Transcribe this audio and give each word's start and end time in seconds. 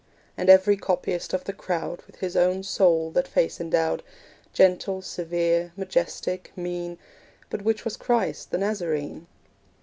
And 0.35 0.49
every 0.49 0.77
copyist 0.77 1.31
of 1.31 1.43
the 1.43 1.53
crowd 1.53 2.01
With 2.07 2.15
his 2.15 2.35
own 2.35 2.63
soul 2.63 3.11
that 3.11 3.27
face 3.27 3.61
endowed, 3.61 4.01
Gentle, 4.51 5.03
severe, 5.03 5.73
majestic, 5.77 6.51
mean; 6.55 6.97
But 7.51 7.61
which 7.61 7.85
was 7.85 7.97
Christ, 7.97 8.49
the 8.49 8.57
Nazarene? 8.57 9.27